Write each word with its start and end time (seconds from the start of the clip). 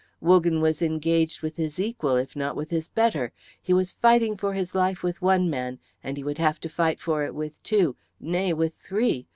Wogan 0.19 0.61
was 0.61 0.81
engaged 0.81 1.43
with 1.43 1.57
his 1.57 1.79
equal 1.79 2.15
if 2.15 2.35
not 2.35 2.55
with 2.55 2.71
his 2.71 2.87
better. 2.87 3.31
He 3.61 3.71
was 3.71 3.91
fighting 3.91 4.35
for 4.35 4.51
his 4.55 4.73
life 4.73 5.03
with 5.03 5.21
one 5.21 5.47
man, 5.47 5.77
and 6.03 6.17
he 6.17 6.23
would 6.23 6.39
have 6.39 6.59
to 6.61 6.69
fight 6.69 6.99
for 6.99 7.23
it 7.23 7.35
with 7.35 7.61
two, 7.61 7.95
nay, 8.19 8.51
with 8.51 8.73
three. 8.73 9.27